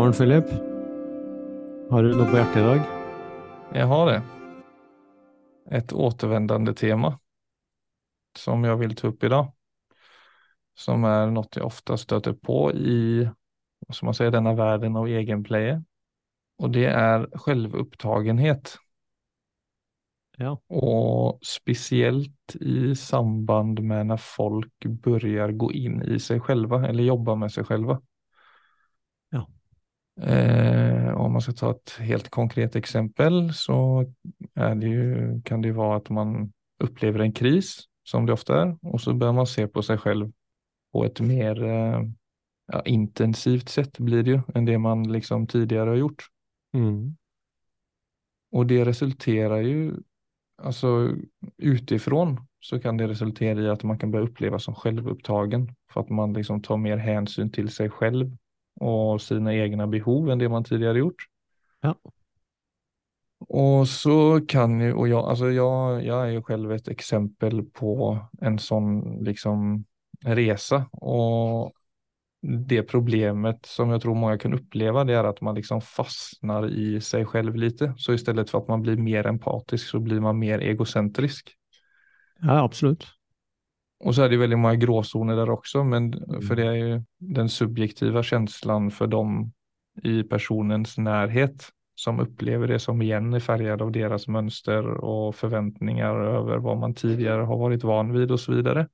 [0.00, 0.44] Morgen, Philip.
[1.90, 2.84] Har du noe på hjertet i dag?
[3.76, 4.14] Jeg har det.
[5.76, 7.10] Et återvendende tema
[8.38, 9.50] som jeg vil ta opp i dag.
[10.72, 12.96] Som er noe jeg ofte støter på i
[13.92, 15.76] som man sier, denne verden av egenpleie.
[16.64, 18.78] Og det er selvopptagenhet.
[20.40, 20.56] Ja.
[20.80, 27.42] Og spesielt i samband med når folk begynner gå inn i seg selv, eller jobbe
[27.44, 27.98] med seg selv.
[30.20, 34.04] Eh, om man skal ta et helt konkret eksempel, så
[34.54, 36.34] det ju, kan det jo være at man
[36.80, 40.28] opplever en kris, som det ofte er, og så bør man se på seg selv
[40.92, 42.02] på et mer eh,
[42.72, 46.28] ja, intensivt sett blir det jo, enn det man liksom tidligere har gjort.
[46.76, 47.16] Mm.
[48.52, 49.82] Og det resulterer jo,
[50.60, 51.16] Alltså
[51.56, 56.10] utifrån så kan det resultere i at man kan börja uppleva som selvopptagen, for at
[56.10, 58.28] man liksom tar mer hänsyn til seg selv
[58.80, 61.26] og sine egne behov enn det man tidligere gjort.
[61.84, 61.94] Ja.
[63.48, 67.94] Og så kan jo, og jeg, alltså jag, jag er jo selv et eksempel på
[68.44, 69.84] en sånn liksom
[70.36, 70.84] resa.
[71.00, 71.72] Og
[72.40, 77.00] det problemet som jeg tror mange kan oppleve, det er at man liksom fastnar i
[77.04, 77.92] seg selv lite.
[78.00, 81.54] Så i stedet for at man blir mer empatisk, så blir man mer egocentrisk.
[82.40, 83.08] Ja, absolutt.
[84.00, 86.42] Og så er det veldig mange gråzoner der også, men Mm.
[86.42, 89.52] for det er jo den subjektiva känslan for dem
[90.04, 96.38] i personens nærhet som upplever det som igjen er färgad av deres mønster og forventninger
[96.38, 98.88] over hva man tidligere har vært van vid och så vidare.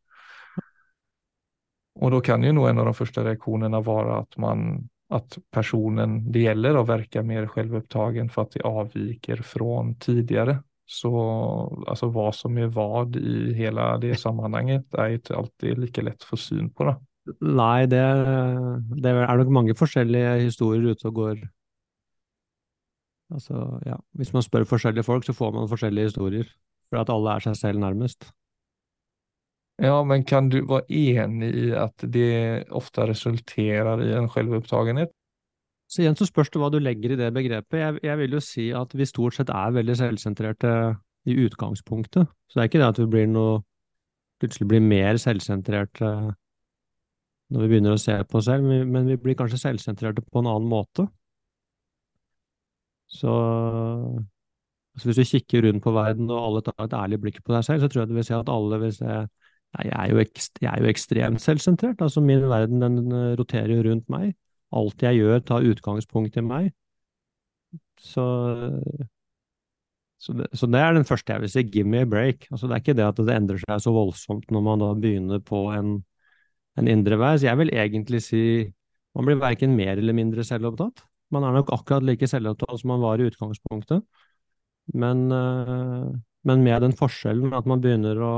[1.95, 6.33] Och då kan ju nog en av de første reaktionerna være at man att personen
[6.33, 10.63] det gjelder å verka mer självupptagen for at det avviker fra tidligere.
[10.87, 11.11] Så
[11.91, 16.31] altså hva som er hva i hele det sammenhenget, er ikke alltid like lett å
[16.31, 16.87] få syn på.
[16.87, 16.97] da.
[17.43, 18.03] Nei, det,
[19.03, 21.43] det er nok mange forskjellige historier ute og går.
[23.35, 26.51] Altså, ja, hvis man spør forskjellige folk, så får man forskjellige historier.
[26.87, 28.29] For at alle er seg selv nærmest.
[29.83, 35.11] Ja, men kan du være enig i at det ofte resulterer i en selvopptagenhet?
[35.87, 37.79] Så igjen så spørs det hva du legger i det begrepet.
[37.79, 40.73] Jeg, jeg vil jo si at vi stort sett er veldig selvsentrerte
[41.31, 42.27] i utgangspunktet.
[42.47, 43.61] Så det er ikke det at vi blir noe
[44.41, 46.11] plutselig blir mer selvsentrerte
[47.47, 50.49] når vi begynner å se på oss selv, men vi blir kanskje selvsentrerte på en
[50.51, 51.07] annen måte.
[53.07, 57.55] Så altså hvis du kikker rundt på verden og alle tar et ærlig blikk på
[57.55, 59.21] deg selv, så tror jeg du vil se at alle vil se
[59.77, 62.01] jeg er jo, ekstremt selvsentrert.
[62.01, 62.99] Altså, min verden den
[63.37, 64.31] roterer jo rundt meg.
[64.75, 66.73] Alt jeg gjør, tar utgangspunkt i meg.
[68.03, 68.25] Så,
[70.21, 71.65] så, det, så det er den første jeg vil si.
[71.71, 72.49] Give me a break.
[72.51, 75.43] Altså, det er ikke det at det endrer seg så voldsomt når man da begynner
[75.45, 76.01] på en,
[76.77, 77.37] en indre vei.
[77.39, 78.43] Så jeg vil egentlig si
[79.17, 81.01] man blir verken mer eller mindre selvopptatt.
[81.33, 84.05] Man er nok akkurat like selvopptatt som man var i utgangspunktet,
[84.95, 86.11] men, eh,
[86.47, 88.35] men med den forskjellen at man begynner å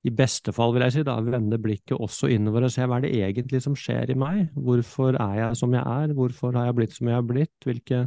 [0.00, 3.04] i beste fall, vil jeg si, da, vende blikket også innover og se hva er
[3.04, 4.46] det egentlig som skjer i meg?
[4.56, 6.14] Hvorfor er jeg som jeg er?
[6.16, 7.52] Hvorfor har jeg blitt som jeg har blitt?
[7.68, 8.02] Hvilke,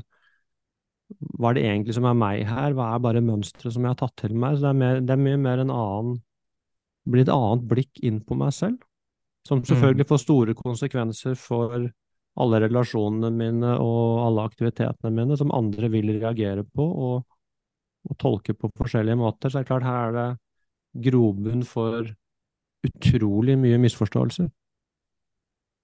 [1.37, 2.73] hva er det egentlig som er meg her?
[2.73, 4.57] Hva er bare mønsteret som jeg har tatt til meg?
[4.57, 6.21] Så det er, mer, det er mye mer en annen
[7.03, 8.79] blir et annet blikk inn på meg selv,
[9.47, 11.75] som selvfølgelig får store konsekvenser for
[12.39, 17.25] alle relasjonene mine og alle aktivitetene mine, som andre vil reagere på og,
[18.09, 19.51] og tolke på forskjellige måter.
[19.51, 20.27] Så det er klart, her er det
[20.93, 22.07] grobunn for
[22.83, 24.49] utrolig mye misforståelser.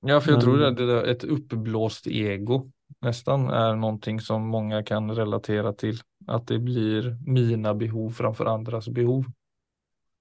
[0.08, 2.64] Ja, for jeg tror at det er et oppblåst ego
[3.06, 6.00] nesten er noe som mange kan relatere til.
[6.30, 9.25] At det blir mine behov framfor andres behov.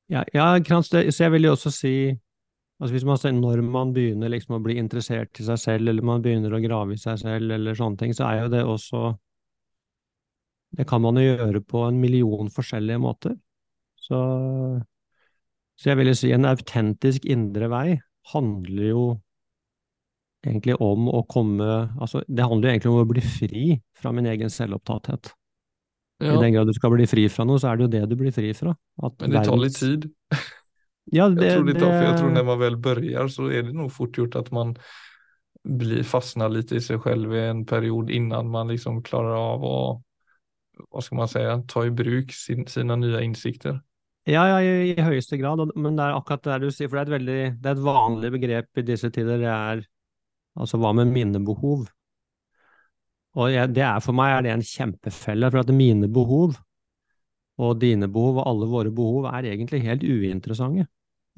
[0.08, 2.16] Ja, ja så jeg vil jo også si
[2.80, 6.02] altså hvis man ser Når man begynner liksom å bli interessert i seg selv, eller
[6.02, 9.18] man begynner å grave i seg selv, eller sånne ting, så er jo det også
[10.78, 13.36] Det kan man jo gjøre på en million forskjellige måter.
[14.08, 14.18] Så,
[15.76, 17.88] så jeg vil si en autentisk indre vei
[18.32, 19.02] handler jo
[20.46, 21.66] egentlig om å komme
[21.98, 23.64] Altså, det handler jo egentlig om å bli fri
[23.98, 25.32] fra min egen selvopptatthet.
[26.18, 28.16] I den grad du skal bli fri fra noe, så er det jo det du
[28.18, 28.72] blir fri fra.
[29.20, 30.08] Men det tar litt tid.
[31.08, 33.62] Ja, det, Jeg tror, det tar, for jeg tror når man vel begynner, så er
[33.64, 34.74] det noe fort gjort at man
[35.64, 39.78] blir, fastna litt i seg selv i en period innan man liksom klarer av å
[40.92, 43.80] hva skal man si, ta i bruk sin, sine nye innsikter.
[44.28, 47.00] Ja, ja, i, i høyeste grad, men det er akkurat det du sier, for det
[47.00, 49.84] er et veldig, det er et vanlig begrep i disse tider, det er
[50.58, 51.86] altså hva med mine behov?
[53.38, 56.58] Og jeg, det er for meg er det en kjempefelle, for at mine behov
[57.58, 60.84] og dine behov og alle våre behov er egentlig helt uinteressante.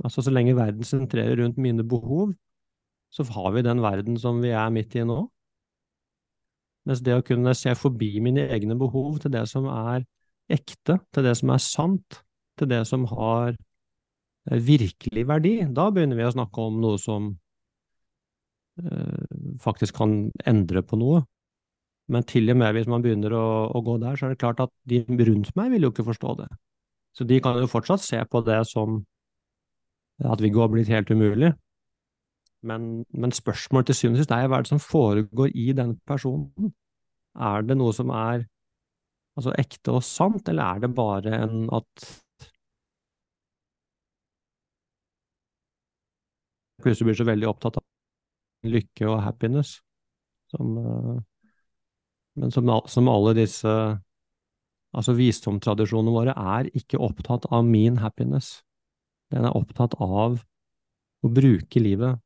[0.03, 2.33] Altså så lenge verden sentrerer rundt mine behov,
[3.15, 5.21] så har vi den verden som vi er midt i nå.
[6.89, 10.03] Mens det å kunne se forbi mine egne behov til det som er
[10.51, 12.21] ekte, til det som er sant,
[12.61, 17.31] til det som har eh, virkelig verdi, da begynner vi å snakke om noe som
[18.83, 20.17] eh, faktisk kan
[20.49, 21.25] endre på noe.
[22.11, 24.63] Men til og med hvis man begynner å, å, gå der, så er det klart
[24.65, 26.51] at de rundt meg vil jo ikke forstå det.
[27.15, 29.01] Så de kan jo fortsatt se på det som
[30.21, 31.53] at Viggo har blitt helt umulig.
[32.67, 35.95] Men, men spørsmålet til syvende og sist er hva er det som foregår i den
[36.07, 36.75] personen?
[37.41, 38.45] Er det noe som er
[39.39, 42.11] altså ekte og sant, eller er det bare en at
[46.83, 49.79] plutselig blir så veldig opptatt av lykke og happiness,
[50.53, 51.19] som, eh,
[52.41, 53.75] men som, som alle disse
[54.91, 58.61] altså visdomstradisjonene våre er ikke opptatt av min happiness.
[59.31, 60.41] Den er opptatt av
[61.21, 62.19] å bruke livet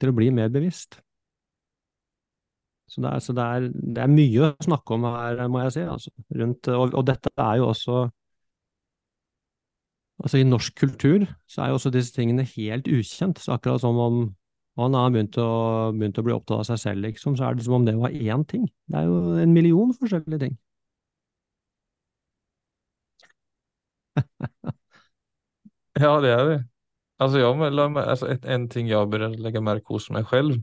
[0.00, 1.00] til å bli mer bevisst.
[2.92, 5.74] Så, det er, så det, er, det er, mye å snakke om her, må jeg
[5.78, 5.84] si.
[5.88, 8.02] Altså, rundt, og, og, dette er jo også
[10.22, 13.40] Altså I norsk kultur så er jo også disse tingene helt ukjent.
[13.42, 14.20] Så akkurat som om
[14.80, 15.48] han har begynt å,
[15.92, 18.14] begynt å bli opptatt av seg selv, liksom, så er det som om det var
[18.14, 18.64] én ting.
[18.88, 20.54] Det er jo en million forskjellige ting.
[26.04, 26.58] ja, det er det.
[27.22, 27.60] Altså, jag,
[27.98, 30.56] altså et, en ting jeg började legge merke hos meg selv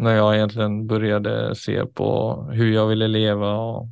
[0.00, 2.10] når jeg egentlig begynte se på
[2.46, 3.88] hvordan jeg ville leve og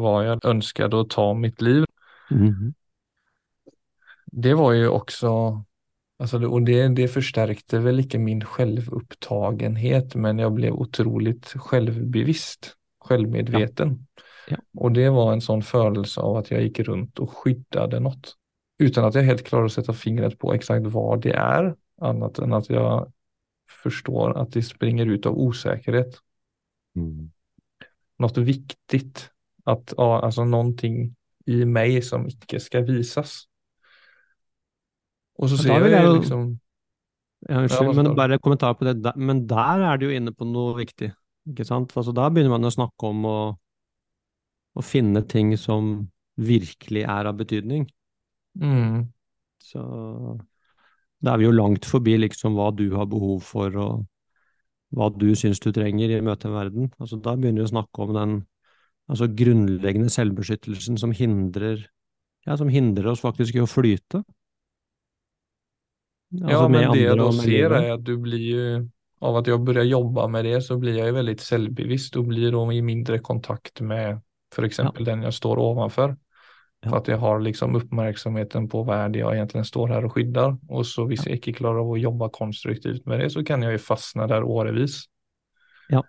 [0.00, 1.84] hva jeg ønsket å ta mitt liv.
[2.30, 2.72] Mm.
[4.34, 5.62] Det var ju också,
[6.18, 13.88] alltså, och det, det förstärkte väl inte min självupptagenhet, men jag blev otroligt självbevisst, självmedveten.
[13.88, 14.22] Ja.
[14.48, 14.56] Ja.
[14.74, 18.36] Och det var en sån födelse av att jag gick runt och skyddade något.
[18.78, 22.52] Utan att jag helt klarade att sätta fingret på exakt vad det är, annat än
[22.52, 23.12] att jag
[23.82, 26.18] förstår att det springer ut av osäkerhet.
[26.96, 27.30] Mm.
[28.18, 29.30] Något viktigt,
[29.64, 31.14] att, ja, alltså någonting
[31.46, 33.44] i mig som icke ska visas.
[35.40, 36.44] Og så sier jeg jo liksom
[37.48, 39.14] ja, Unnskyld, ja, men bare kommentar på det.
[39.16, 41.10] Men der er det jo inne på noe viktig,
[41.50, 41.94] ikke sant?
[41.96, 43.38] Altså, da begynner man å snakke om å,
[44.78, 45.96] å finne ting som
[46.38, 47.88] virkelig er av betydning.
[48.60, 49.08] Mm.
[49.62, 49.82] Så
[51.22, 54.06] da er vi jo langt forbi liksom hva du har behov for, og
[54.96, 56.90] hva du syns du trenger i møte med verden.
[57.00, 58.36] Altså, da begynner vi å snakke om den
[59.10, 61.86] altså, grunnleggende selvbeskyttelsen som hindrer,
[62.46, 64.22] ja, som hindrer oss faktisk i å flyte.
[66.32, 68.66] Altså, ja, men det jeg da ser er at du blir jo
[69.22, 72.56] av at jeg begynner jobbe med det, så blir jeg jo veldig selvbevisst og blir
[72.74, 74.18] i mindre kontakt med
[74.52, 74.80] f.eks.
[74.82, 74.90] Ja.
[75.06, 76.16] den jeg står overfor.
[76.82, 80.56] For at jeg har liksom oppmerksomheten på hva det jeg egentlig står her og skyddar.
[80.66, 83.82] Og så hvis jeg ikke klarer å jobbe konstruktivt med det, så kan jeg jo
[83.84, 85.04] fastne der årevis.
[85.92, 86.02] Ja.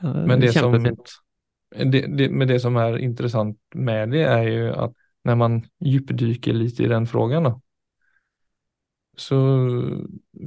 [0.00, 4.72] ja men det som, det, det, men det som er interessant med det, er jo
[4.86, 4.96] at
[5.28, 7.50] når man dypdykker litt i den frågan,
[9.16, 9.38] så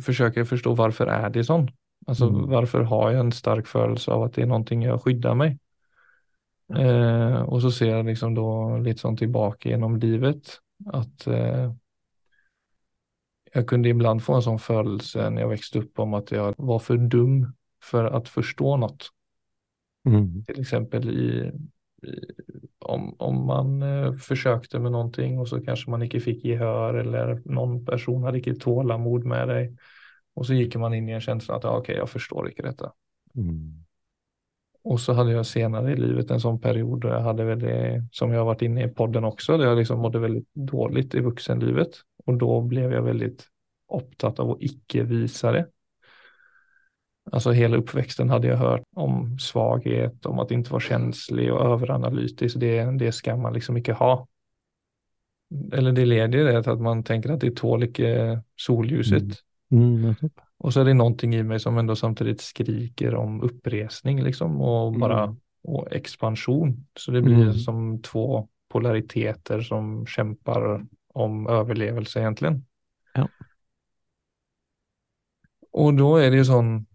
[0.05, 1.67] forsøker jeg å forstå hvorfor er det sånn.
[2.09, 2.45] Altså, mm.
[2.49, 5.57] Hvorfor har jeg en sterk følelse av at det er noe jeg skydder meg?
[6.69, 8.49] Eh, og så ser jeg liksom da
[8.85, 10.59] litt sånn tilbake gjennom livet
[10.93, 11.69] at eh,
[13.49, 16.83] jeg kunne iblant få en sånn følelse når jeg vokste opp om at jeg var
[16.85, 17.39] for dum
[17.81, 19.09] for å forstå noe.
[20.09, 20.43] Mm.
[20.47, 21.29] Til eksempel i,
[22.05, 22.13] i,
[22.89, 27.35] om, om man eh, forsøkte med noe, og så kanskje man ikke fikk gehør, eller
[27.45, 29.75] noen person hadde ikke tålamod med deg,
[30.35, 32.91] og så gikk man inn i en følelse at ja, ok, jeg forstår ikke dette.
[33.37, 33.85] Mm.
[34.83, 38.31] Och så hade jag senare i livet en sån period där jag hade väldigt, som
[38.31, 41.89] jag har varit inne i podden också, där jag liksom mådde väldigt dåligt i vuxenlivet.
[42.25, 43.47] Och då blev jag väldigt
[43.87, 45.67] opptatt av att icke visa det.
[47.31, 52.59] Alltså hela uppväxten hade jag hört om svaghet, om att inte vara känslig och överanalytisk.
[52.59, 54.27] Det, det ska man liksom inte ha.
[55.73, 59.23] Eller det leder det til at man tenker at det tål ikke solljuset.
[59.71, 60.05] Mm.
[60.05, 60.15] Mm,
[60.57, 64.93] och så är det någonting i mig som ändå samtidigt skriker om uppresning liksom och
[64.93, 65.35] bara mm.
[65.63, 66.87] och expansion.
[66.99, 67.53] Så det blir mm.
[67.53, 72.65] som två polariteter som kämpar om överlevelse egentligen.
[73.13, 73.27] Ja.
[75.71, 76.85] Och då är det ju sån,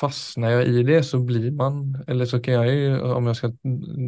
[0.00, 3.52] fastnar jag i det så blir man, eller så kan jag ju, om jag ska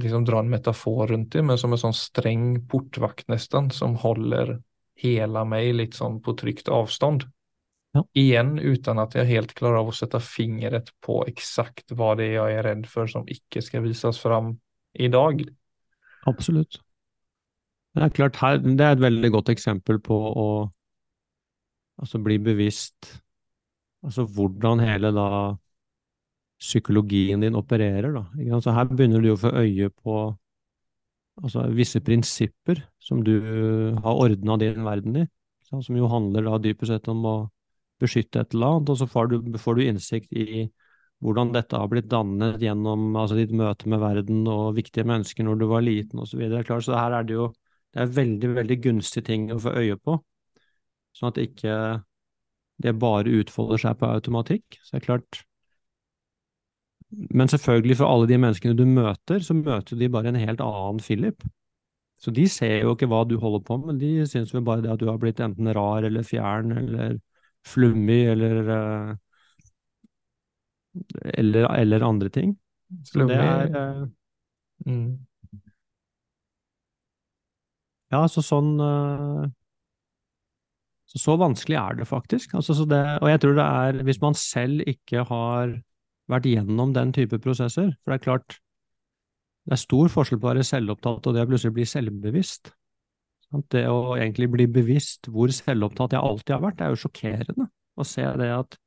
[0.03, 4.63] liksom dra en metafor runt det, men som en sån sträng portvakt nästan som håller
[4.97, 7.25] hela mig liksom på trygt avstånd.
[7.93, 8.05] Ja.
[8.13, 12.39] Igjen uten at jeg helt klarer av å sette fingret på eksakt hva det er
[12.39, 14.55] jeg er redd for som ikke skal vises fram
[14.97, 15.45] i dag.
[16.27, 16.81] Absolutt.
[17.93, 20.47] Det er klart her, det er et veldig godt eksempel på å
[22.01, 23.19] altså bli bevisst
[24.03, 25.29] altså hvordan hele da
[26.63, 28.61] psykologien din opererer, da.
[28.63, 30.19] Så her begynner du å få øye på
[31.43, 33.35] altså, visse prinsipper som du
[34.05, 35.27] har ordna din verden i,
[35.67, 37.37] som jo handler da dypest sett om å
[38.03, 40.67] beskytte et eller annet, og så får du, får du innsikt i
[41.23, 45.61] hvordan dette har blitt dannet gjennom altså, ditt møte med verden og viktige mennesker når
[45.61, 46.35] du var liten osv.
[46.35, 46.81] Så, videre.
[46.83, 47.53] Så her er det jo
[47.93, 50.17] det er veldig, veldig gunstige ting å få øye på,
[51.13, 51.75] sånn at ikke
[52.83, 54.79] det bare utfolder seg på automatikk.
[54.81, 55.43] Så det er klart
[57.13, 61.01] Men selvfølgelig, for alle de menneskene du møter, så møter de bare en helt annen
[61.03, 61.45] Philip.
[62.23, 64.93] Så de ser jo ikke hva du holder på med, de syns vel bare det
[64.93, 67.19] at du har blitt enten rar eller fjern eller
[67.67, 69.11] flummig eller uh,
[71.35, 72.55] eller, eller, andre ting.
[73.09, 74.07] Så det er uh,
[74.87, 75.11] mm.
[78.13, 79.49] Ja, så sånn uh,
[81.11, 82.55] så, så vanskelig er det faktisk.
[82.55, 85.75] Altså, det, og jeg tror det er, hvis man selv ikke har
[86.31, 88.59] vært gjennom den type prosesser, for det er klart,
[89.67, 92.73] det er stor forskjell på å være selvopptatt og det å plutselig bli selvbevisst.
[93.71, 97.67] Det å egentlig bli bevisst hvor selvopptatt jeg alltid har vært, det er jo sjokkerende
[98.01, 98.79] å se det at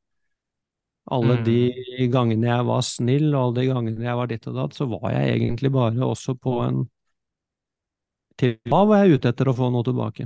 [1.14, 2.08] alle de mm.
[2.10, 5.12] gangene jeg var snill, og alle de gangene jeg var ditt og datt, så var
[5.14, 6.86] jeg egentlig bare også på en
[8.36, 10.26] Til hva var jeg ute etter å få noe tilbake?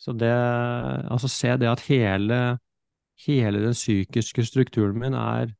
[0.00, 0.30] Så det
[1.10, 2.58] Altså, se det at hele,
[3.24, 5.54] hele den psykiske strukturen min er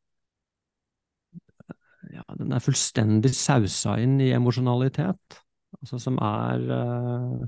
[2.12, 5.40] ja, den er fullstendig sausa inn i emosjonalitet,
[5.80, 7.44] altså som er uh,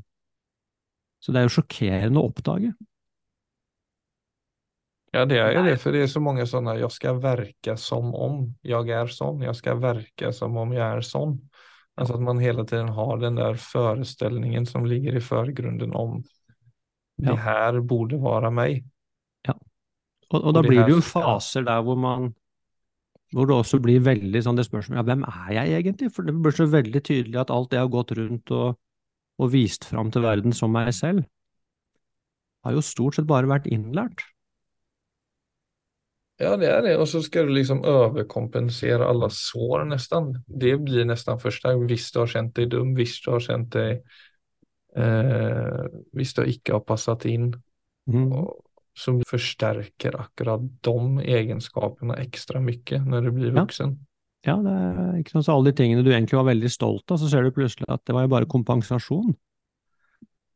[1.22, 2.72] Så det er jo sjokkerende å oppdage.
[5.14, 8.12] Ja, det er jo det, for det er så mange sånne 'jeg skal verke som
[8.14, 11.38] om jeg er sånn', 'jeg skal verke som om jeg er sånn'.
[11.98, 16.22] Altså at man hele tiden har den der forestillingen som ligger i forgrunnen om
[17.18, 18.84] det her borde være meg.
[20.28, 22.32] Og, og da blir det jo faser der hvor man
[23.34, 26.10] hvor det også blir veldig sånn det spørsmålet ja, hvem er jeg egentlig?
[26.14, 28.78] For det blir så veldig tydelig at alt det har gått rundt og,
[29.38, 31.26] og vist fram til verden som meg selv,
[32.64, 34.24] har jo stort sett bare vært innlært.
[36.38, 36.94] Ja, det er det.
[37.02, 40.32] Og så skal du liksom overkompensere alle sår, nesten.
[40.46, 44.04] Det blir nesten forsterket hvis du har kjent deg dum, hvis du har kjent deg
[44.96, 47.50] eh, Hvis du ikke har passet inn.
[48.06, 48.30] Mm.
[48.30, 48.54] Og,
[48.98, 53.94] som forsterker akkurat de egenskapene ekstra mye når du blir voksen.
[54.44, 54.54] Ja.
[54.54, 57.20] ja, det er ikke sånn så alle de tingene du egentlig var veldig stolt av,
[57.20, 59.36] så ser du plutselig at det var jo bare kompensasjon.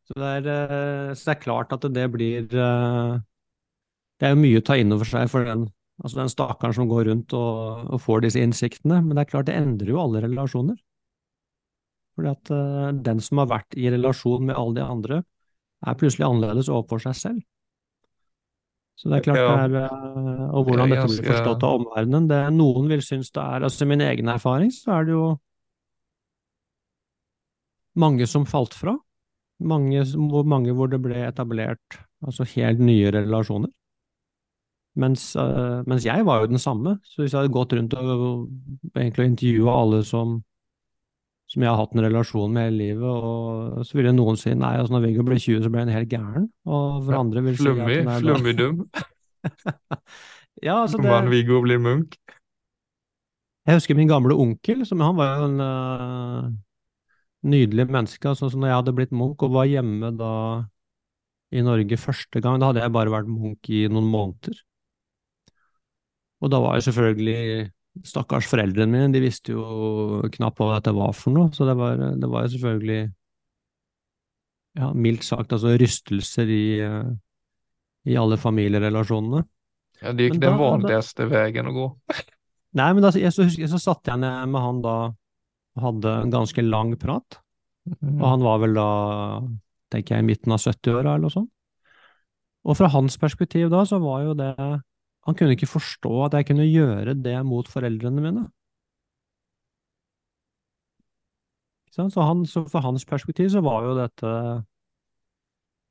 [0.09, 3.13] Så det er, eh, så det er klart at det blir eh,
[4.19, 5.69] Det er jo mye å ta inn over seg for den,
[6.03, 9.49] altså den stakkaren som går rundt og, og, får disse innsiktene, men det er klart
[9.49, 10.77] det endrer jo alle relasjoner.
[12.13, 15.23] Fordi at uh, den som har vært i relasjon med alle de andre,
[15.83, 17.41] er plutselig annerledes overfor seg selv.
[19.03, 19.47] Så det er klart ja.
[19.67, 22.29] det er eh, Og hvordan dette blir forstått av omverdenen.
[22.31, 25.25] Det noen vil synes det er Altså i min egen erfaring så er det jo
[27.99, 28.95] mange som falt fra.
[29.63, 30.05] Mange,
[30.49, 33.69] mange hvor det ble etablert altså helt nye relasjoner.
[35.03, 36.97] Mens, uh, mens, jeg var jo den samme.
[37.05, 38.49] Så hvis jeg hadde gått rundt og
[38.95, 40.39] egentlig intervjua alle som,
[41.53, 44.73] som jeg har hatt en relasjon med hele livet, og så ville noen si nei,
[44.81, 46.47] altså når Viggo ble 20, så ble han helt gæren.
[46.65, 48.09] Og for andre vil si at...
[48.23, 48.79] flummig dum.
[50.67, 52.17] ja, altså det Viggo blir Munch.
[53.69, 56.49] Jeg husker min gamle onkel, som han var jo en uh,
[57.53, 58.33] nydelig menneske.
[58.33, 60.33] Altså, så når jeg hadde blitt Munch og var hjemme da
[61.53, 64.57] i Norge første gang, da hadde jeg bare vært Munch i noen måneder.
[66.43, 67.69] Og da var jeg selvfølgelig
[68.07, 72.01] Stakkars foreldrene mine, de visste jo knapt hva dette var for noe, så det var,
[72.17, 73.01] det var jo selvfølgelig
[74.81, 76.65] ja, mildt sagt altså rystelser i,
[78.09, 79.43] i alle familierelasjonene.
[80.03, 81.89] Ja, det gikk den vanligste veien å gå.
[82.81, 84.97] Nei, men da, jeg, så, jeg, så satt jeg ned med han da
[85.73, 87.39] og hadde en ganske lang prat,
[87.89, 88.19] mm.
[88.19, 88.89] og han var vel da,
[89.93, 91.53] tenker jeg, i midten av 70-åra eller noe sånt.
[92.63, 94.53] Og fra hans perspektiv da, så var jo det
[95.27, 98.45] han kunne ikke forstå at jeg kunne gjøre det mot foreldrene mine.
[101.93, 104.35] Så, han, så for hans perspektiv så var jo dette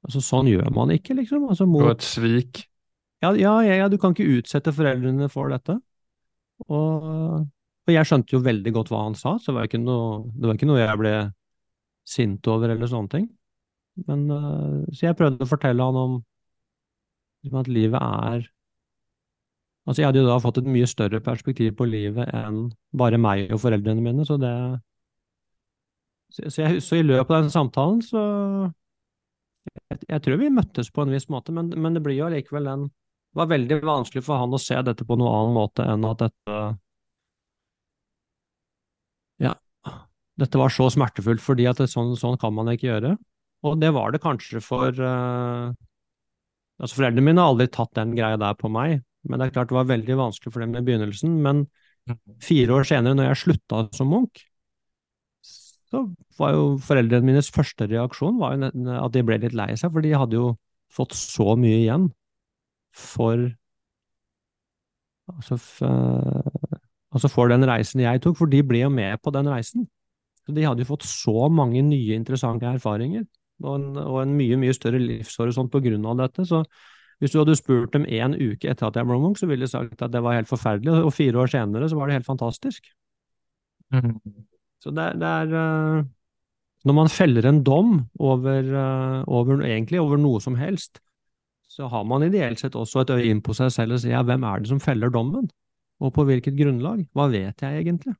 [0.02, 1.44] Altså, sånn gjør man ikke, liksom.
[1.54, 2.64] Altså, mot, det var et svik?
[3.22, 5.76] Ja, ja, ja, du kan ikke utsette foreldrene for dette.
[6.66, 10.24] Og, og, jeg skjønte jo veldig godt hva han sa, så det var ikke noe,
[10.34, 11.14] det var ikke noe jeg ble
[12.16, 13.30] sint over eller sånne ting.
[14.08, 16.18] Men, uh, så jeg prøvde å fortelle han om
[17.46, 18.50] liksom, at livet er
[19.88, 23.50] Altså, jeg hadde jo da fått et mye større perspektiv på livet enn bare meg
[23.50, 24.54] og foreldrene mine, så det
[26.32, 28.22] Så, jeg, så i løpet av den samtalen så
[29.90, 32.70] jeg, jeg, tror vi møttes på en viss måte, men, men det blir jo allikevel
[32.70, 36.08] den Det var veldig vanskelig for han å se dette på noen annen måte enn
[36.08, 36.62] at dette
[39.42, 39.56] Ja,
[40.40, 43.16] dette var så smertefullt fordi at det, sånn, sånn kan man ikke gjøre.
[43.66, 45.74] Og det var det kanskje for uh,
[46.82, 49.70] Altså, foreldrene mine har aldri tatt den greia der på meg, men det er klart
[49.72, 51.36] det var veldig vanskelig for dem i begynnelsen.
[51.46, 51.66] Men
[52.44, 54.42] fire år senere, når jeg slutta som munk,
[55.92, 56.06] så
[56.40, 60.14] var jo foreldrene mines første reaksjon var at de ble litt lei seg, for de
[60.16, 60.54] hadde jo
[60.92, 62.08] fått så mye igjen
[62.96, 63.44] for
[65.32, 65.58] altså,
[67.12, 69.88] altså for den reisen jeg tok, for de ble jo med på den reisen.
[70.46, 73.28] Så de hadde jo fått så mange nye interessante erfaringer,
[73.62, 76.48] og en, og en mye, mye større livshorisont på grunn av dette.
[76.50, 76.64] Så
[77.22, 79.70] hvis du hadde spurt dem en uke etter at jeg ble ung, så ville de
[79.70, 82.90] sagt at det var helt forferdelig, og fire år senere så var det helt fantastisk.
[83.94, 84.16] Mm.
[84.82, 86.04] Så det, det er uh,
[86.88, 90.98] Når man feller en dom over, uh, over, egentlig over noe som helst,
[91.70, 94.24] så har man ideelt sett også et øye inn på seg selv og sier ja,
[94.26, 95.46] hvem er det som feller dommen,
[96.02, 97.06] og på hvilket grunnlag?
[97.14, 98.16] Hva vet jeg egentlig?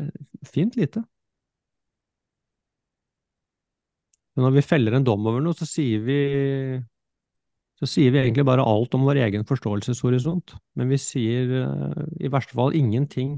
[0.00, 0.10] Eh,
[0.50, 1.06] fint lite.
[4.36, 6.20] Men når vi feller en dom over noe, så sier vi
[7.76, 12.30] så sier vi egentlig bare alt om vår egen forståelseshorisont, men vi sier uh, i
[12.32, 13.34] verste fall ingenting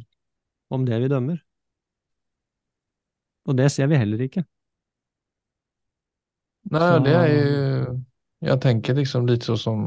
[0.70, 1.40] om det vi dømmer.
[3.48, 4.44] Og det ser vi heller ikke.
[6.70, 7.02] Nei, så...
[7.02, 7.96] det er jo
[8.44, 9.84] Jeg tenker liksom litt sånn som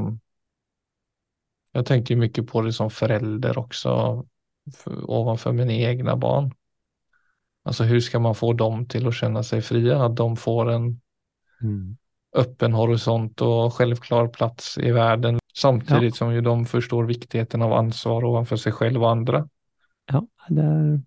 [1.75, 3.93] Jeg tenker mye på det som forelder også,
[5.07, 6.49] overfor mine egne barn.
[7.63, 9.95] Altså, hvordan skal man få dem til å kjenne seg frie?
[9.95, 10.89] At de får en
[11.61, 11.97] mm.
[12.37, 16.11] öppen horisont og självklar plats i verden, samtidig ja.
[16.11, 19.45] som ju de forstår viktigheten av ansvar ovanför seg selv og andre.
[20.11, 20.99] Ja, det er...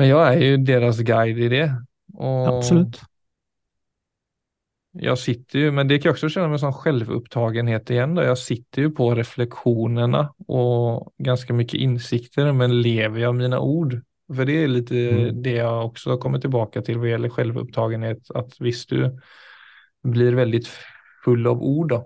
[0.00, 1.66] Men jeg er jo deres guide i det.
[2.14, 3.00] Och Absolut.
[4.98, 8.14] Jeg sitter jo, men det kan jeg også känna mig som självupptagenhet igen.
[8.14, 8.22] Då.
[8.22, 14.00] Jeg sitter jo på refleksjonene og ganske mye insikter, men lever jeg mine ord?
[14.30, 15.42] For det er litt mm.
[15.42, 18.32] det jeg også har kommet tilbake til hva gjelder selvopptagenhet.
[18.34, 19.06] At visst du
[20.02, 20.62] blir veldig
[21.24, 22.00] full av ord, da,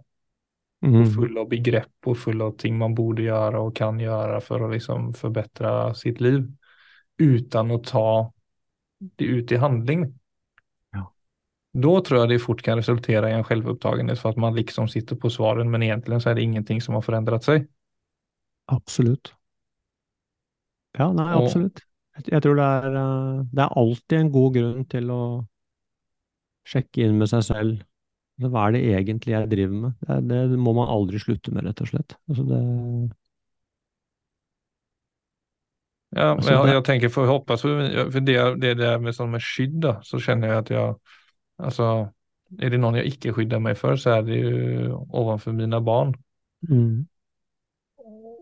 [0.87, 1.07] mm.
[1.15, 4.71] full av begrep og full av ting man borde gjøre og kan gjøre for å
[4.73, 6.43] liksom forbedre sitt liv,
[7.21, 8.09] uten å ta
[9.19, 10.09] det ut i handling.
[10.97, 11.07] Ja.
[11.79, 15.31] Tror jeg det fort kan resultere i en selvopptagenhet for at man liksom sitter på
[15.33, 17.67] svaren, men egentlig så er det ingenting som har forandret seg.
[18.73, 19.35] Absolutt.
[20.99, 21.83] Ja, nei, absolutt.
[22.15, 25.23] Jeg, jeg tror det er, eh, det er alltid en god grunn til å
[26.69, 27.83] sjekke inn med seg selv.
[28.39, 30.09] Altså, hva er det egentlig jeg driver med?
[30.31, 32.17] Det, det må man aldri slutte med, rett og slett.
[32.31, 32.63] Altså det,
[36.15, 39.43] ja, altså jeg, jeg, tenker for å håpe, for det, det der med, sånn med
[39.43, 40.97] skydd, da, så kjenner jeg at jeg
[41.63, 41.87] Altså,
[42.59, 46.09] er det noen jeg ikke skydder meg for, så er det jo overfor mine barn.
[46.67, 47.05] Mm.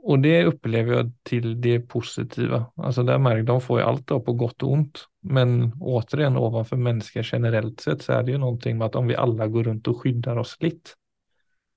[0.03, 2.59] Og det opplever jeg til det positive.
[2.83, 5.03] Altså der merker de får jo alt da på godt og ondt.
[5.23, 9.19] Men återigen overfor mennesker generelt sett så er det jo noe med at om vi
[9.19, 10.97] alle går rundt og skydder oss litt,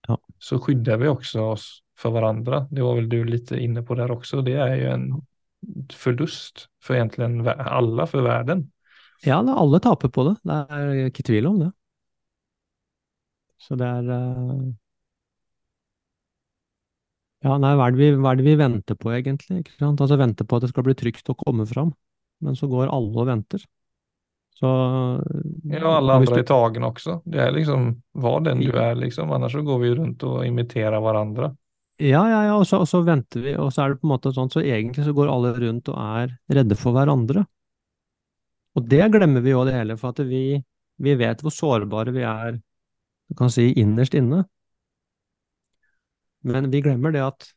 [0.08, 0.18] ja.
[0.42, 1.68] så skydder vi også oss
[2.00, 2.64] for hverandre.
[2.74, 4.42] Det var vel du litt inne på der også.
[4.46, 5.06] Det er jo en
[5.94, 8.66] forlust for egentlig alle, for verden.
[9.26, 10.36] Ja, alle taper på det.
[10.46, 11.70] Det er ikke tvil om det.
[13.62, 14.74] Så det er uh
[17.46, 19.62] ja, nei, hva er, vi, hva er, det vi, venter på, egentlig?
[19.62, 20.02] Ikke sant?
[20.02, 21.92] Altså Venter på at det skal bli trygt å komme fram.
[22.42, 23.62] Men så går alle og venter.
[24.56, 24.70] Så
[25.68, 27.20] Ja, alle andre i tagen også.
[27.28, 29.34] Det er liksom Var den du er, liksom.
[29.36, 31.52] Annars så går vi rundt og imiterer hverandre.
[32.02, 34.12] Ja, ja, ja, og så, og så, venter vi, og så er det på en
[34.12, 37.46] måte sånn, så egentlig så går alle rundt og er redde for hverandre.
[38.76, 40.58] Og det glemmer vi jo det hele, for at vi,
[41.00, 42.58] vi vet hvor sårbare vi er,
[43.32, 44.44] du kan si, innerst inne.
[46.46, 47.48] Men vi glemmer det at,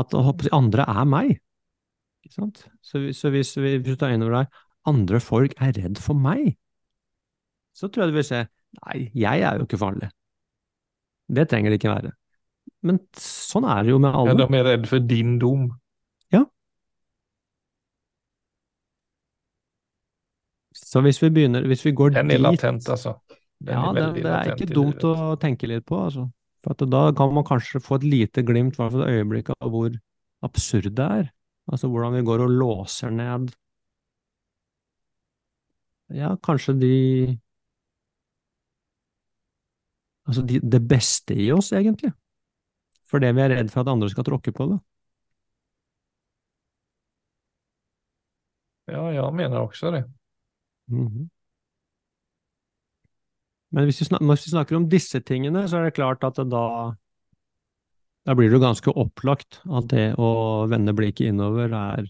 [0.00, 0.16] at
[0.56, 1.34] andre er meg.
[2.24, 2.62] Ikke sant?
[2.84, 6.18] Så, så hvis, vi, hvis du tar inn over deg andre folk er redd for
[6.18, 6.54] meg,
[7.76, 8.44] så tror jeg du vil se
[8.82, 10.08] nei, jeg er jo ikke farlig.
[11.28, 12.14] Det trenger det ikke være.
[12.88, 14.34] Men sånn er det jo med alle.
[14.34, 15.68] Ja, de er redd for din dom.
[16.34, 16.44] Ja.
[20.78, 23.18] Så hvis vi begynner, hvis vi går dit Den er latent, altså.
[23.58, 26.28] Den ja, er det, det er ikke dumt å tenke litt på, altså.
[26.64, 29.70] For da kan man kanskje få et lite glimt, i hvert fall et øyeblikk, av
[29.72, 29.94] hvor
[30.46, 31.32] absurd det er.
[31.68, 33.52] Altså hvordan vi går og låser ned
[36.08, 36.94] Ja, kanskje de
[40.28, 42.12] Altså de, det beste i oss, egentlig.
[43.08, 44.76] Fordi vi er redd for at andre skal tråkke på det.
[48.92, 50.04] Ja, jeg mener også det.
[50.88, 51.28] Mm -hmm.
[53.74, 56.38] Men hvis vi, snakker, hvis vi snakker om disse tingene, så er det klart at
[56.40, 56.64] det da
[58.28, 62.08] da blir det jo ganske opplagt at det å vende blikket innover er,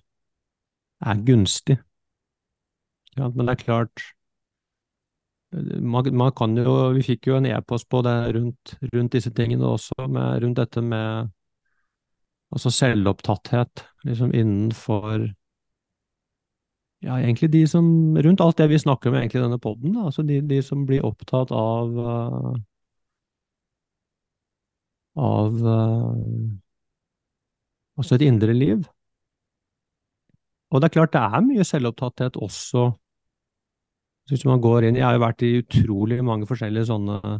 [1.06, 1.76] er gunstig.
[3.14, 4.02] Ja, men det er klart
[5.50, 9.64] man, man, kan jo Vi fikk jo en e-post på det rundt, rundt, disse tingene
[9.64, 11.30] også, med, rundt dette med
[12.52, 15.28] altså selvopptatthet liksom innenfor
[17.04, 20.24] ja, egentlig de som Rundt alt det vi snakker om egentlig i denne poden, altså
[20.26, 22.54] de, de, som blir opptatt av uh,
[25.18, 26.14] av uh,
[27.98, 28.86] også et indre liv.
[30.70, 32.90] Og det er klart det er mye selvopptatthet også
[34.28, 37.38] hvis man går inn Jeg har jo vært i utrolig mange forskjellige sånne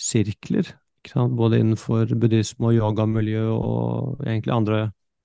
[0.00, 0.70] sirkler,
[1.12, 4.78] både innenfor buddhisme og yogamiljø og egentlig andre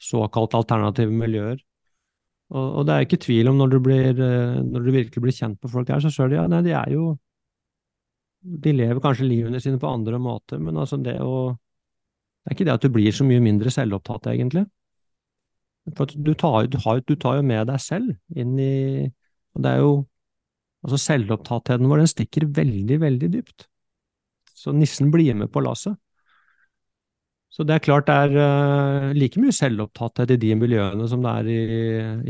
[0.03, 1.61] såkalt alternative miljøer.
[2.51, 5.35] Og, og, det er ikke tvil om når du, blir, eh, når du virkelig blir
[5.35, 7.13] kjent med folk her, så ser ja, nei, de er jo
[8.41, 11.53] De lever kanskje livene sine på andre måter, men altså det å
[12.41, 14.65] Det er ikke det at du blir så mye mindre selvopptatt, egentlig.
[15.95, 19.05] For du tar, du, har, du tar jo med deg selv inn i
[19.55, 19.91] Og det er jo
[20.81, 23.67] Altså selvopptattheten vår, den stikker veldig, veldig dypt.
[24.57, 25.93] Så nissen blir med på lasset.
[27.51, 31.33] Så det er klart det er uh, like mye selvopptatthet i de miljøene som det
[31.41, 31.63] er i,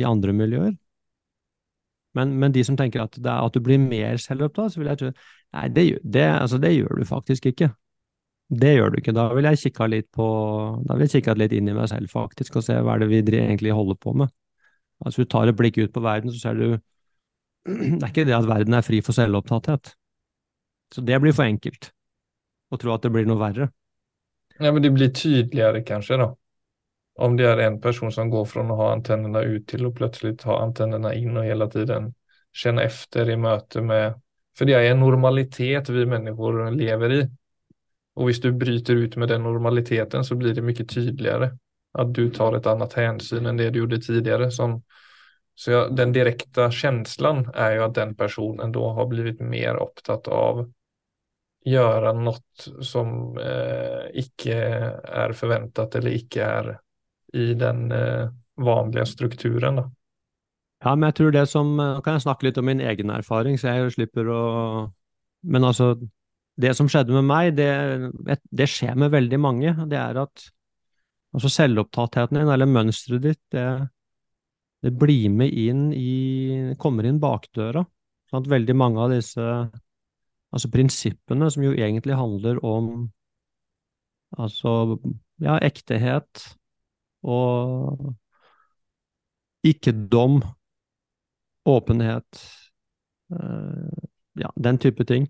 [0.01, 0.73] i andre miljøer.
[2.17, 4.99] Men, men, de som tenker at, er, at, du blir mer selvopptatt, så vil jeg
[4.99, 5.11] tro
[5.51, 7.69] Nei, det, det, altså, det, gjør du faktisk ikke.
[8.61, 9.13] Det gjør du ikke.
[9.15, 10.27] Da vil jeg kikka litt på
[10.87, 13.09] Da vil jeg kikka litt inn i meg selv, faktisk, og se hva er det
[13.11, 14.31] vi egentlig holder på med.
[15.03, 16.65] Altså, du tar et blikk ut på verden, så ser du
[17.67, 19.93] Det er ikke det at verden er fri for selvopptatthet.
[20.95, 21.91] Så det blir for enkelt.
[22.71, 23.69] Å tro at det blir noe verre.
[24.61, 26.35] Ja, men det blir tydeligere kanskje da.
[27.19, 30.37] Om det er en person som går fra å ha antennene ut til å plutselig
[30.45, 32.11] ha antennene inn og hele tiden
[32.53, 34.19] kjenne efter i møte med
[34.57, 37.19] For det er en normalitet vi mennesker lever i.
[38.19, 41.53] Og hvis du bryter ut med den normaliteten så blir det mye tydeligere
[41.93, 44.49] at du tar et annet hensyn enn det du gjorde tidligere.
[44.51, 44.81] Som
[45.55, 50.27] så ja, den direkta følelsen er jo at den personen da har blivit mer opptatt
[50.27, 50.65] av
[51.67, 56.71] gjøre noe som eh, ikke er forventet eller ikke er
[57.37, 59.81] i den eh, vanlige strukturen.
[59.81, 59.85] Da.
[60.81, 63.59] Ja, men jeg tror det som Nå kan jeg snakke litt om min egen erfaring,
[63.61, 64.41] så jeg slipper å
[65.41, 65.95] Men altså,
[66.61, 67.69] det som skjedde med meg, det,
[68.51, 69.71] det skjer med veldig mange.
[69.89, 70.43] Det er at
[71.33, 73.65] altså selvopptattheten din, eller mønsteret ditt, det
[74.81, 77.83] det blir med inn i Kommer inn bakdøra.
[78.29, 79.45] Sånn at veldig mange av disse
[80.51, 83.09] altså prinsippene, som jo egentlig handler om
[84.39, 84.97] altså
[85.41, 86.45] ja, ektehet
[87.23, 88.15] og
[89.63, 90.41] ikke-dom,
[91.65, 92.39] åpenhet,
[93.31, 94.07] øh,
[94.41, 95.27] ja, den type ting.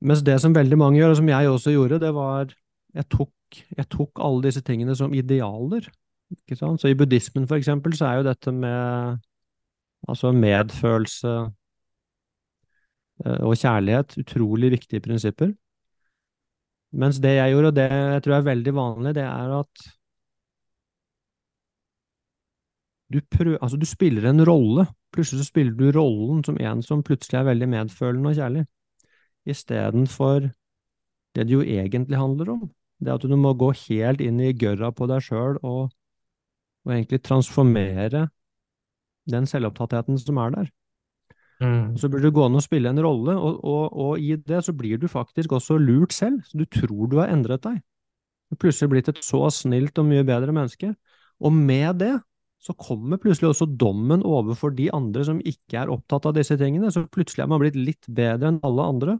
[0.00, 2.54] Mens det som veldig mange gjør, og som jeg også gjorde, det var
[2.94, 5.88] jeg tok, jeg tok alle disse tingene som idealer.
[6.30, 6.80] Ikke sant?
[6.80, 9.18] Så i buddhismen, for eksempel, så er jo dette med
[10.08, 11.48] altså medfølelse eh,
[13.24, 15.52] og kjærlighet utrolig viktige prinsipper.
[16.92, 19.88] Mens det jeg gjorde, og det jeg tror er veldig vanlig, det er at
[23.12, 24.86] du, prøver, altså du spiller en rolle.
[25.12, 28.64] Plutselig så spiller du rollen som en som plutselig er veldig medfølende og kjærlig,
[29.48, 30.50] istedenfor
[31.36, 32.66] det det jo egentlig handler om.
[33.00, 35.88] Det at du må gå helt inn i gørra på deg sjøl og
[36.88, 38.28] og egentlig transformere
[39.28, 40.68] den selvopptattheten som er der.
[41.58, 41.96] Mm.
[41.98, 45.00] Så blir du gående og spille en rolle, og, og, og, i det så blir
[45.00, 46.40] du faktisk også lurt selv.
[46.46, 47.80] Så du tror du har endret deg.
[48.48, 50.92] Du er plutselig blitt et så snilt og mye bedre menneske.
[51.42, 52.14] Og med det
[52.62, 56.90] så kommer plutselig også dommen overfor de andre som ikke er opptatt av disse tingene.
[56.94, 59.18] Så plutselig er man blitt litt bedre enn alle andre.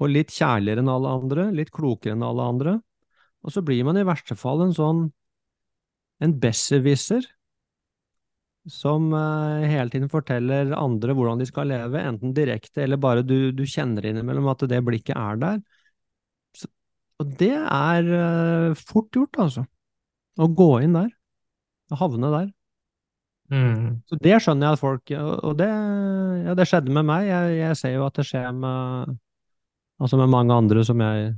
[0.00, 2.74] Og litt kjærligere enn alle andre, litt klokere enn alle andre.
[3.44, 5.06] Og så blir man i verste fall en sånn
[6.24, 7.26] en besserwisser
[8.70, 13.52] som uh, hele tiden forteller andre hvordan de skal leve, enten direkte eller bare du,
[13.52, 15.60] du kjenner innimellom at det blikket er der.
[16.56, 16.70] Så,
[17.20, 19.66] og det er uh, fort gjort, altså.
[20.40, 21.12] Å gå inn der.
[21.94, 22.48] Havne der.
[23.52, 24.00] Mm.
[24.08, 27.26] Så det skjønner jeg at folk Og det, ja, det skjedde med meg.
[27.28, 29.18] Jeg, jeg, ser jo at det skjer med,
[30.00, 31.34] altså med mange andre som jeg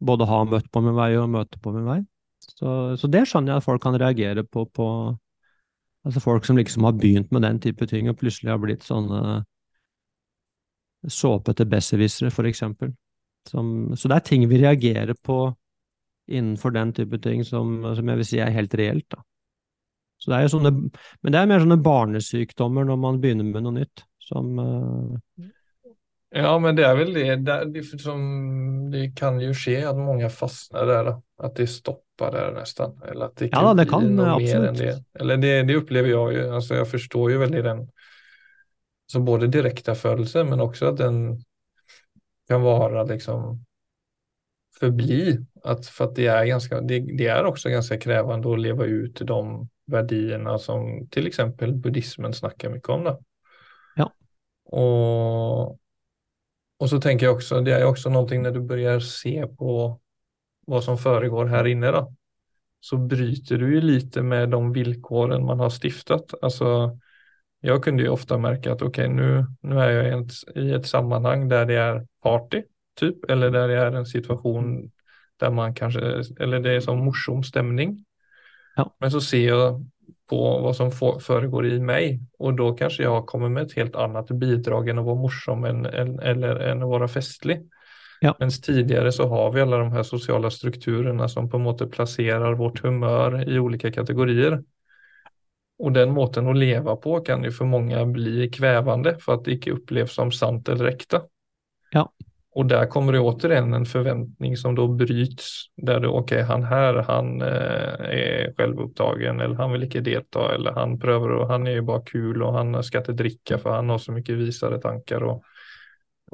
[0.00, 2.00] både har møtt på min vei og møter på min vei.
[2.42, 4.88] Så, så, det skjønner jeg at folk kan reagere på, på
[6.08, 9.42] Altså folk som liksom har begynt med den type ting, og plutselig har blitt sånne
[11.12, 12.94] såpete besserwissere, for eksempel.
[13.48, 15.42] Som, så det er ting vi reagerer på
[16.28, 19.22] innenfor den type ting som, som jeg vil si er helt reelt, da.
[20.18, 20.72] Så det er jo sånne,
[21.22, 25.44] men det er mer sånne barnesykdommer når man begynner med noe nytt, som uh...
[26.34, 27.28] Ja, men det er vel det.
[27.46, 28.24] Det, det, som,
[28.92, 31.14] det kan jo skje at mange fastner der, då.
[31.38, 32.96] Att det stoppar der nesten.
[33.06, 34.62] Eller at det Ja, da, det blir kan, noe absolutt.
[34.62, 34.94] mer enn det.
[35.20, 36.46] Eller det, det opplever jeg jo.
[36.56, 37.84] Altså, jeg forstår jo veldig den.
[39.12, 40.44] Så både direkta følelse.
[40.44, 41.20] men også at den
[42.48, 43.60] kan være liksom
[44.80, 45.36] forbli.
[45.64, 49.22] At, for at det er ganske, det, det er også ganske krevende å leve ut
[49.22, 49.38] de
[49.88, 51.26] verdiene som f.eks.
[51.26, 53.06] exempel buddhismen snakker mye om.
[53.08, 53.14] Da.
[54.02, 54.08] Ja.
[54.74, 55.78] Og,
[56.78, 59.38] og så tenker jeg også, det er jo også noe når du begynner å se
[59.58, 59.78] på
[60.68, 62.14] vad som föregår här inne då.
[62.80, 66.34] Så bryter du ju lite med de villkoren man har stiftat.
[66.42, 66.98] Alltså,
[67.60, 70.86] jag kunde ju ofta märka att okej, nu, nu är jag i ett, i ett
[70.86, 72.62] sammanhang där det är party,
[72.96, 74.90] typ, eller där det är en situation
[75.36, 76.00] där man kanske,
[76.40, 78.04] eller det är som morsom stämning.
[78.76, 78.96] Ja.
[78.98, 79.86] Men så ser jag
[80.28, 83.96] på vad som för, föregår i mig och då kanske jag kommer med ett helt
[83.96, 87.68] annat bidrag än att vara morsom än, än, eller än att vara festlig.
[88.20, 88.34] Ja.
[88.40, 92.54] Mens tidligere så har vi alla de her sociala strukturerna som på en måte placerar
[92.58, 94.58] vårt humør i olika kategorier.
[95.78, 99.58] Og den måten å leve på kan jo for mange bli kvevende, for at det
[99.58, 101.22] ikke oppleves som sant eller ekte.
[101.94, 102.08] Ja.
[102.58, 105.70] Og der kommer det återigen en forventning som da bryts.
[105.76, 110.72] der det, ok, han her han eh, är självupptagen eller han vil ikke delta eller
[110.72, 113.90] han prøver, og han er jo bare kul og han skal ikke dricka for han
[113.90, 115.44] har så mye visere tanker, og,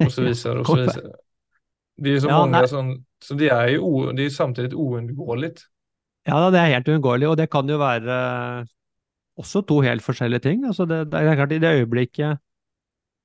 [0.00, 1.12] og så viser og så vidare.
[1.96, 5.60] Det är så Ja, många som, så det är ju o, det är samtidigt oundgåeligt.
[6.24, 8.16] Ja, det er helt uunngåelig, og det kan jo være
[9.36, 10.64] også to helt forskjellige ting.
[10.64, 12.40] Altså det, det er klart, i det øyeblikket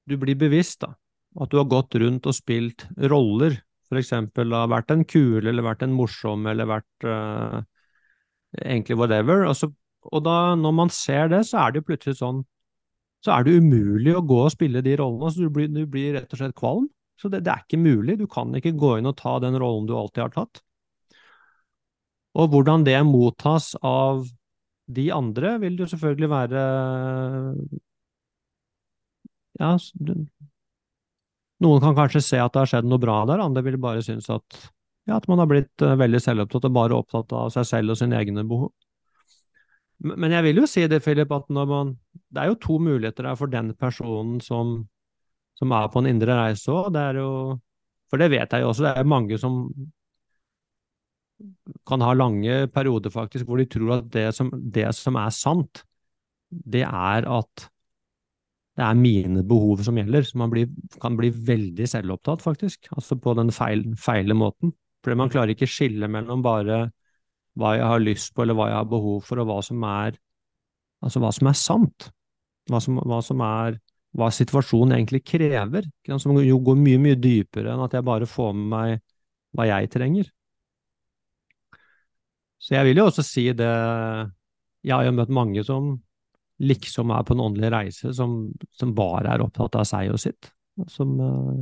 [0.10, 0.94] du blir bevisst da,
[1.42, 3.60] at du har gått rundt og spilt roller,
[3.98, 7.62] eksempel har vært en kul, eller vært en morsom, eller vært uh,
[8.62, 9.70] egentlig whatever, og, så,
[10.10, 12.44] og da, når man ser det, så er det plutselig sånn,
[13.26, 16.16] så er det umulig å gå og spille de rollene, så du blir, du blir
[16.20, 16.88] rett og slett kvalm.
[17.20, 19.88] Så det, det er ikke mulig, du kan ikke gå inn og ta den rollen
[19.90, 20.62] du alltid har tatt.
[22.40, 24.24] Og hvordan det mottas av
[24.90, 26.62] de andre, vil jo selvfølgelig være
[29.60, 29.74] Ja,
[31.60, 34.30] noen kan kanskje se at det har skjedd noe bra der, andre vil bare synes
[34.32, 34.60] at,
[35.10, 38.00] ja, at man har blitt eh, veldig selvopptatt og bare opptatt av seg selv og
[38.00, 38.72] sine egne behov.
[40.00, 41.98] Men jeg vil jo si det, Philip, at man
[42.32, 44.88] Det er jo to muligheter der for den personen som,
[45.60, 46.92] som er på en indre reise òg.
[46.96, 47.32] Det er jo
[48.10, 49.58] For det vet jeg jo også, det er mange som
[51.88, 55.84] kan ha lange perioder faktisk hvor de tror at det som, det som er sant,
[56.50, 57.70] det er at
[58.80, 60.24] det er mine behov som gjelder.
[60.24, 60.70] Så man blir,
[61.04, 62.88] kan bli veldig selvopptatt, faktisk.
[62.96, 64.72] Altså på den feil, feile måten.
[65.04, 66.86] Fordi man klarer ikke skille mellom bare
[67.60, 70.16] hva jeg har lyst på, eller hva jeg har behov for, og hva som er,
[71.04, 72.08] altså hva som er sant.
[72.72, 73.80] Hva som, hva som er
[74.18, 75.88] hva situasjonen egentlig krever.
[76.18, 79.00] Som jo går mye, mye dypere enn at jeg bare får med meg
[79.58, 80.30] hva jeg trenger.
[82.60, 83.70] Så jeg vil jo også si det
[84.84, 85.98] Jeg har jo møtt mange som
[86.60, 90.50] liksom er på en åndelig reise, som, som bare er opptatt av seg og sitt.
[90.92, 91.62] Som, eh,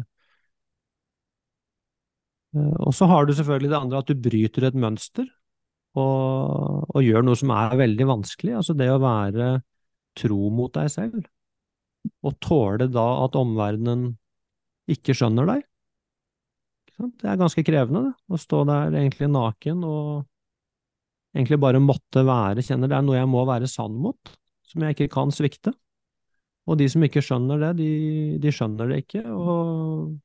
[2.57, 5.27] eh, og så har du selvfølgelig det andre, at du bryter et mønster
[5.97, 8.55] og, og gjør noe som er veldig vanskelig.
[8.57, 9.51] Altså det å være
[10.17, 11.21] tro mot deg selv,
[12.27, 14.11] og tåle da at omverdenen
[14.91, 15.65] ikke skjønner deg.
[16.97, 22.63] Det er ganske krevende, det, å stå der egentlig naken og egentlig bare måtte være,
[22.65, 24.31] kjenner det er noe jeg må være sann mot,
[24.65, 25.75] som jeg ikke kan svikte.
[26.67, 27.91] Og de som ikke skjønner det, de,
[28.43, 30.17] de skjønner det ikke, og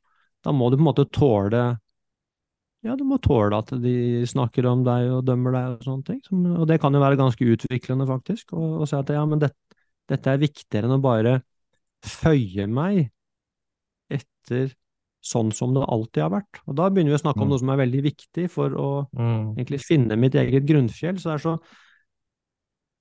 [0.42, 1.62] da må du på en måte tåle
[2.82, 6.22] ja, du må tåle at de snakker om deg og dømmer deg og sånne ting.
[6.58, 9.52] Og det kan jo være ganske utviklende, faktisk, å si at ja, men det,
[10.10, 11.36] dette er viktigere enn å bare
[12.02, 13.10] føye meg
[14.10, 14.72] etter
[15.22, 16.60] sånn som det alltid har vært.
[16.66, 17.50] Og da begynner vi å snakke om Mm.
[17.54, 19.54] noe som er veldig viktig for å Mm.
[19.56, 21.18] egentlig finne mitt eget grunnfjell.
[21.20, 21.60] Så det er så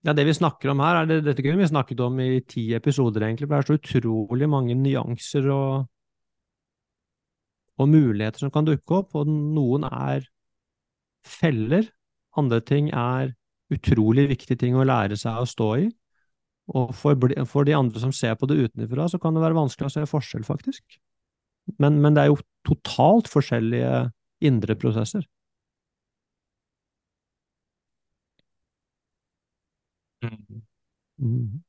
[0.04, 2.74] Ja, det vi snakker om her, er det, dette kunne vi snakket om i ti
[2.74, 5.88] episoder, egentlig, for det er så utrolig mange nyanser og,
[7.78, 10.26] og muligheter som kan dukke opp, og noen er
[11.24, 11.88] feller,
[12.36, 13.36] andre ting er
[13.72, 15.92] utrolig viktige ting å lære seg å stå i.
[16.72, 19.90] Og for, for de andre som ser på det utenfra, så kan det være vanskelig
[19.90, 21.00] å se forskjell, faktisk.
[21.82, 24.08] Men, men det er jo totalt forskjellige
[24.48, 25.26] indre prosesser.
[30.24, 30.62] Mm.
[31.20, 31.64] Mm.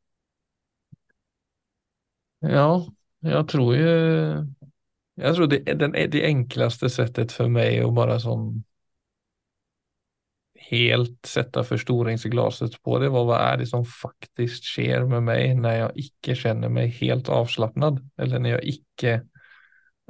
[2.42, 2.66] Ja,
[3.22, 3.86] jeg tror jo
[5.16, 8.62] Jeg tror det är den, det enkleste settet for meg å bare som
[10.68, 16.06] helt sette förstoringsglaset på det hva er det som faktisk skjer med meg når jeg
[16.06, 19.14] ikke kjenner meg helt avslappnad eller når jeg ikke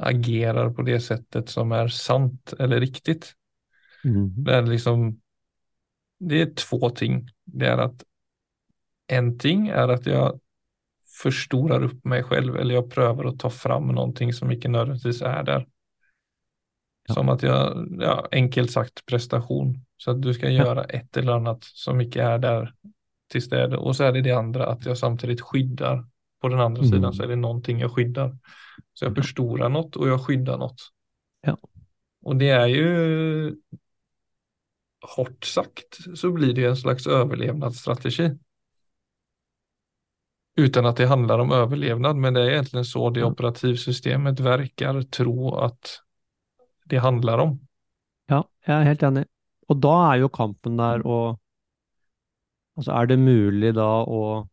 [0.03, 3.21] agerer på det settet som er sant eller riktig.
[4.05, 4.33] Mm.
[4.45, 5.11] Det er liksom
[6.23, 7.25] Det er to ting.
[7.45, 8.05] Det er at
[9.11, 10.39] en ting er at jeg
[11.13, 15.43] forstorer opp meg selv, eller jeg prøver å ta fram noe som ikke nødvendigvis er
[15.49, 15.67] der.
[17.09, 17.15] Ja.
[17.15, 19.75] Som at jeg, ja, enkelt sagt prestation.
[19.99, 20.65] Så at du skal Ja.
[20.65, 22.73] gjøre et eller annet som ikke er der
[23.31, 23.79] til stede.
[23.79, 26.05] Og så er det det andre at jeg samtidig skyddar.
[26.43, 26.89] På den andre Mm.
[26.89, 28.33] siden så er det noe jeg skyddar.
[28.95, 29.21] Så jeg Ja.
[29.23, 30.75] forstorer noe, og jeg skyddar noe.
[31.47, 31.55] Ja.
[32.25, 33.57] Og det er jo
[35.03, 38.39] Hårt sagt så blir det en slags overlevnadsstrategi.
[40.61, 45.55] Uten at det handler om overlevnad, men det er egentlig så det operativsystemet verkar tro
[45.65, 45.99] at
[46.91, 47.55] det handler om.
[48.31, 49.27] Ja, jeg er helt enig.
[49.71, 51.21] Og da er jo kampen der å
[52.73, 54.49] Altså, er det mulig da å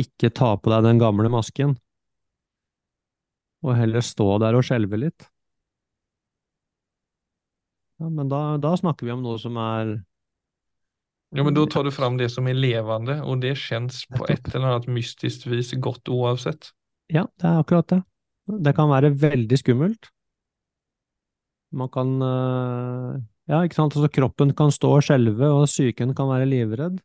[0.00, 1.74] ikke ta på deg den gamle masken,
[3.60, 5.26] og heller stå der og skjelve litt?
[7.98, 9.98] Ja, men da, da snakker vi om noe som er
[11.36, 14.46] Ja, men da tar du fram det som er levende, og det kjennes på et
[14.54, 16.70] eller annet mystisk vis godt uansett.
[17.12, 17.98] Ja, det er akkurat det.
[18.64, 20.08] Det kan være veldig skummelt.
[21.72, 23.96] Man kan øh, Ja, ikke sant.
[23.96, 26.98] Altså, kroppen kan stå og skjelve, og psyken kan være livredd.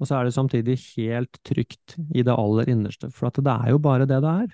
[0.00, 3.70] Og så er det samtidig helt trygt i det aller innerste, for at det er
[3.70, 4.50] jo bare det det er.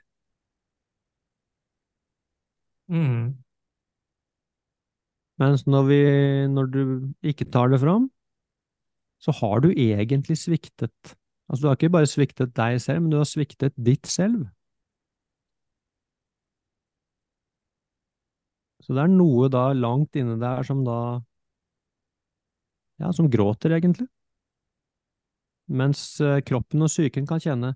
[2.89, 3.39] Mm.
[5.39, 6.01] Mens når vi,
[6.51, 6.83] når du
[7.23, 8.11] ikke tar det fram,
[9.23, 11.15] så har du egentlig sviktet.
[11.49, 14.47] Altså, du har ikke bare sviktet deg selv, men du har sviktet ditt selv.
[18.89, 20.99] Så det er noe da langt inne der som da
[22.99, 24.09] Ja, som gråter, egentlig.
[25.69, 27.75] Mens eh, kroppen og psyken kan kjenne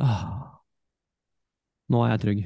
[0.00, 0.56] ah,
[1.92, 2.40] Nå er jeg trygg.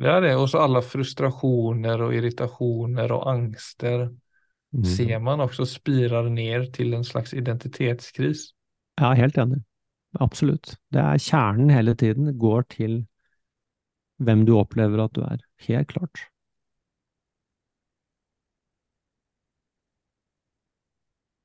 [0.00, 0.32] Det er det.
[0.40, 4.08] Og alle frustrasjoner og irritasjoner og angster
[4.72, 4.84] Mm.
[4.86, 8.52] ser man også spirer ned til en slags identitetskris.
[9.00, 9.64] Ja, helt enig.
[10.18, 10.74] Absolutt.
[10.90, 12.26] Det er kjernen hele tiden.
[12.26, 12.96] Det går til
[14.18, 15.40] hvem du opplever at du er.
[15.68, 16.26] Helt klart.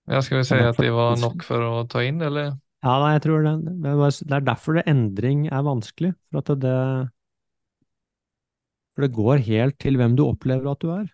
[0.05, 2.53] Ja, skal vi si at det var nok for å ta inn, eller?
[2.85, 3.53] Ja, nei, jeg tror det.
[3.81, 6.13] Det er er derfor det endring er vanskelig.
[6.29, 6.75] For at det
[8.95, 11.07] For det går helt til hvem du opplever at du er.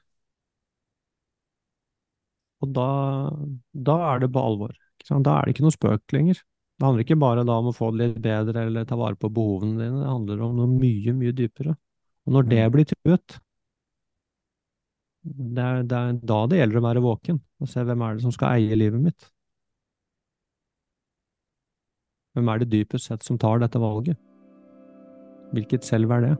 [2.62, 2.88] Og da,
[3.90, 4.74] da er det på alvor.
[5.10, 6.42] Da er det ikke noe spøk lenger.
[6.82, 9.30] Det handler ikke bare da om å få det litt bedre eller ta vare på
[9.30, 10.00] behovene dine.
[10.02, 11.76] Det handler om noe mye, mye dypere.
[12.26, 13.36] Og når det blir truet,
[15.22, 18.24] det er, det er da det gjelder å være våken og se hvem er det
[18.24, 19.28] som skal eie livet mitt.
[22.34, 24.17] Hvem er det dypest sett som tar dette valget?
[25.54, 26.32] Hvilket selv er det?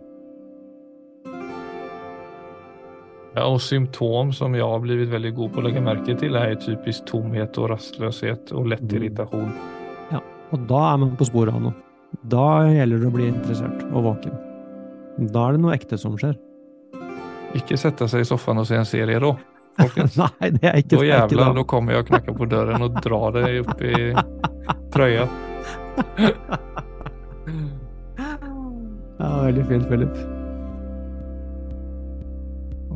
[3.36, 6.58] Ja, og symptom som jeg har blitt veldig god på å legge merke til, er
[6.66, 8.98] typisk tomhet og rastløshet og lett Mm.
[8.98, 9.54] irritasjon.
[10.52, 11.76] Og da er man på sporet av noe.
[12.32, 14.34] Da gjelder det å bli interessert og våken.
[15.32, 16.36] Da er det noe ekte som skjer.
[17.56, 19.32] Ikke sette seg i sofaen og se en serie da,
[19.80, 20.18] folkens.
[20.22, 21.50] Nei, det er ikke, Da da.
[21.56, 23.96] da kommer jeg og knakker på døren og drar deg opp i
[24.92, 25.28] trøya.
[29.22, 30.16] Ja, veldig fint, Philip.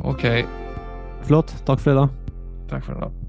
[0.06, 0.26] Ok,
[1.26, 1.56] Flott.
[1.66, 2.10] Takk for i dag.
[2.70, 3.25] takk for i dag.